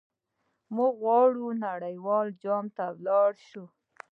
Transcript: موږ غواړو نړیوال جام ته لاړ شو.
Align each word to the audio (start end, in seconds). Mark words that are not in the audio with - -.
موږ 0.75 0.93
غواړو 1.03 1.45
نړیوال 1.65 2.27
جام 2.43 2.65
ته 2.75 2.85
لاړ 3.05 3.31
شو. 3.47 3.65